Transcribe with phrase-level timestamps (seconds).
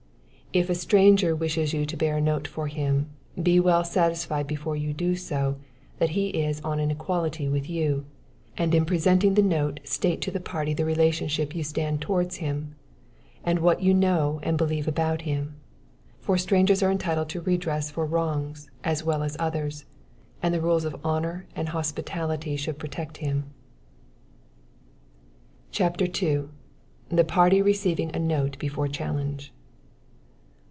[0.53, 3.07] If a stranger wishes you to bear a note for him,
[3.41, 5.55] be well satisfied before you do so,
[5.97, 8.03] that he is on an equality with you;
[8.57, 12.75] and in presenting the note state to the party the relationship you stand towards him,
[13.45, 15.55] and what you know and believe about him;
[16.19, 19.85] for strangers are entitled to redress for wrongs, as well as others,
[20.43, 23.45] and the rules of honor and hospitality should protect him.
[25.71, 26.49] CHAPTER II.
[27.07, 29.53] The Party Receiving a Note Before Challenge.